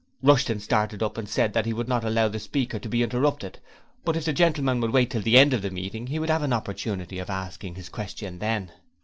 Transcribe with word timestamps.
Rushton 0.23 0.59
started 0.59 1.03
up 1.03 1.15
and 1.19 1.29
said 1.29 1.53
that 1.53 1.67
he 1.67 1.73
could 1.73 1.87
not 1.87 2.03
allow 2.03 2.27
the 2.27 2.39
speaker 2.39 2.79
to 2.79 2.89
be 2.89 3.03
interrupted, 3.03 3.59
but 4.03 4.15
if 4.17 4.25
the 4.25 4.33
gentleman 4.33 4.81
would 4.81 4.89
wait 4.89 5.11
till 5.11 5.21
the 5.21 5.37
end 5.37 5.53
of 5.53 5.61
the 5.61 5.69
meeting, 5.69 6.07
he 6.07 6.17
would 6.17 6.27
have 6.31 6.41
an 6.41 6.53
opportunity 6.53 7.19
of 7.19 7.29
asking 7.29 7.75
his 7.75 7.87
question 7.87 8.39
then. 8.39 8.71